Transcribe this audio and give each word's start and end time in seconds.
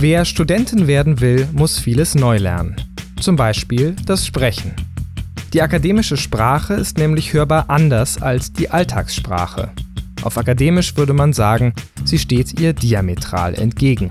Wer 0.00 0.24
Studentin 0.24 0.86
werden 0.86 1.20
will, 1.20 1.46
muss 1.52 1.78
vieles 1.78 2.14
neu 2.14 2.38
lernen. 2.38 2.74
Zum 3.20 3.36
Beispiel 3.36 3.94
das 4.06 4.24
Sprechen. 4.24 4.72
Die 5.52 5.60
akademische 5.60 6.16
Sprache 6.16 6.72
ist 6.72 6.96
nämlich 6.96 7.34
hörbar 7.34 7.66
anders 7.68 8.22
als 8.22 8.50
die 8.50 8.70
Alltagssprache. 8.70 9.68
Auf 10.22 10.38
akademisch 10.38 10.96
würde 10.96 11.12
man 11.12 11.34
sagen, 11.34 11.74
sie 12.02 12.18
steht 12.18 12.58
ihr 12.58 12.72
diametral 12.72 13.54
entgegen. 13.54 14.10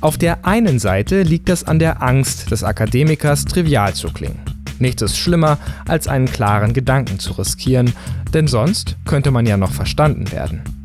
Auf 0.00 0.18
der 0.18 0.44
einen 0.44 0.80
Seite 0.80 1.22
liegt 1.22 1.50
es 1.50 1.62
an 1.62 1.78
der 1.78 2.02
Angst 2.02 2.50
des 2.50 2.64
Akademikers, 2.64 3.44
trivial 3.44 3.94
zu 3.94 4.08
klingen. 4.08 4.40
Nichts 4.80 5.02
ist 5.02 5.16
schlimmer, 5.16 5.58
als 5.86 6.08
einen 6.08 6.26
klaren 6.26 6.72
Gedanken 6.72 7.20
zu 7.20 7.34
riskieren, 7.34 7.92
denn 8.34 8.48
sonst 8.48 8.96
könnte 9.04 9.30
man 9.30 9.46
ja 9.46 9.56
noch 9.56 9.70
verstanden 9.70 10.32
werden. 10.32 10.79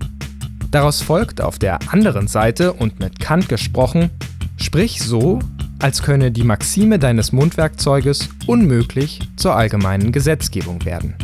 Daraus 0.75 1.01
folgt 1.01 1.39
auf 1.39 1.57
der 1.57 1.79
anderen 1.93 2.27
Seite 2.27 2.73
und 2.73 2.99
mit 2.99 3.21
Kant 3.21 3.47
gesprochen, 3.47 4.09
sprich 4.57 5.01
so, 5.01 5.39
als 5.79 6.03
könne 6.03 6.33
die 6.33 6.43
Maxime 6.43 6.99
deines 6.99 7.31
Mundwerkzeuges 7.31 8.27
unmöglich 8.45 9.21
zur 9.37 9.55
allgemeinen 9.55 10.11
Gesetzgebung 10.11 10.83
werden. 10.83 11.15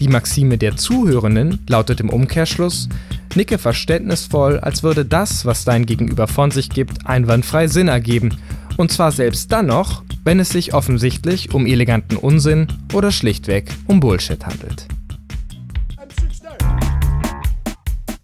Die 0.00 0.08
Maxime 0.08 0.58
der 0.58 0.76
Zuhörenden 0.76 1.60
lautet 1.68 2.00
im 2.00 2.10
Umkehrschluss, 2.10 2.88
nicke 3.36 3.58
verständnisvoll, 3.58 4.58
als 4.58 4.82
würde 4.82 5.04
das, 5.04 5.46
was 5.46 5.64
dein 5.64 5.86
Gegenüber 5.86 6.26
von 6.26 6.50
sich 6.50 6.68
gibt, 6.68 7.06
einwandfrei 7.06 7.68
Sinn 7.68 7.86
ergeben, 7.86 8.36
und 8.76 8.90
zwar 8.90 9.12
selbst 9.12 9.52
dann 9.52 9.66
noch, 9.66 10.02
wenn 10.24 10.40
es 10.40 10.48
sich 10.48 10.74
offensichtlich 10.74 11.54
um 11.54 11.66
eleganten 11.66 12.16
Unsinn 12.16 12.66
oder 12.92 13.12
schlichtweg 13.12 13.70
um 13.86 14.00
Bullshit 14.00 14.44
handelt. 14.44 14.88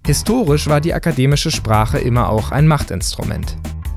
Historisch 0.05 0.67
war 0.67 0.81
die 0.81 0.95
akademische 0.95 1.53
Sprache 1.53 1.99
immer 1.99 2.29
auch 2.29 2.51
ein 2.51 2.67
Machtinstrument. 2.67 3.57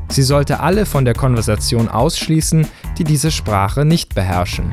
Sie 0.09 0.21
sollte 0.21 0.59
alle 0.59 0.85
von 0.85 1.03
der 1.03 1.15
Konversation 1.15 1.89
ausschließen, 1.89 2.67
die 2.97 3.03
diese 3.03 3.31
Sprache 3.31 3.85
nicht 3.85 4.13
beherrschen. 4.13 4.71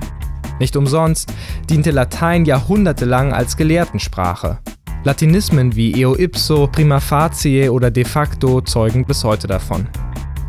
Nicht 0.61 0.77
umsonst 0.77 1.33
diente 1.71 1.91
Latein 1.91 2.45
jahrhundertelang 2.45 3.33
als 3.33 3.57
Gelehrtensprache. 3.57 4.59
Latinismen 5.05 5.75
wie 5.75 5.99
eo 6.01 6.15
ipso, 6.15 6.67
prima 6.67 7.01
facie 7.01 7.71
oder 7.71 7.91
de 7.91 8.05
facto 8.05 8.61
zeugen 8.61 9.07
bis 9.07 9.25
heute 9.25 9.47
davon. 9.47 9.89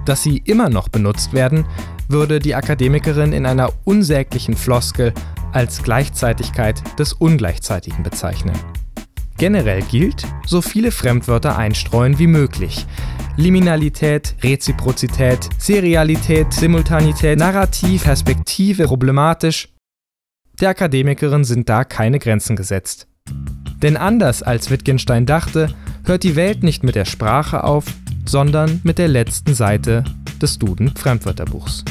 Dass 0.06 0.22
sie 0.22 0.40
immer 0.40 0.70
noch 0.70 0.90
benutzt 0.90 1.32
werden, 1.32 1.66
würde 2.10 2.40
die 2.40 2.56
Akademikerin 2.56 3.32
in 3.32 3.46
einer 3.46 3.72
unsäglichen 3.86 4.56
Floskel 4.56 5.14
als 5.54 5.82
Gleichzeitigkeit 5.82 6.84
des 7.00 7.14
Ungleichzeitigen 7.14 8.04
bezeichnen. 8.04 8.60
Generell 9.38 9.82
gilt, 9.82 10.26
so 10.46 10.62
viele 10.62 10.92
Fremdwörter 10.92 11.58
einstreuen 11.58 12.20
wie 12.20 12.28
möglich, 12.28 12.86
Liminalität, 13.36 14.36
Reziprozität, 14.44 15.50
Serialität, 15.58 16.54
Simultanität, 16.54 17.40
Narrativ, 17.40 18.04
Perspektive, 18.04 18.86
problematisch. 18.86 19.70
Der 20.62 20.70
Akademikerin 20.70 21.44
sind 21.44 21.68
da 21.68 21.84
keine 21.84 22.20
Grenzen 22.20 22.56
gesetzt. 22.56 23.08
Denn 23.82 23.98
anders 23.98 24.44
als 24.44 24.70
Wittgenstein 24.70 25.26
dachte, 25.26 25.74
hört 26.06 26.24
die 26.24 26.36
Welt 26.36 26.62
nicht 26.64 26.84
mit 26.84 26.96
der 26.96 27.06
Sprache 27.06 27.64
auf, 27.64 27.86
sondern 28.26 28.82
mit 28.84 28.98
der 29.00 29.08
letzten 29.08 29.56
Seite 29.56 30.04
des 30.42 30.60
Duden 30.60 30.96
Fremdwörterbuchs. 30.96 31.84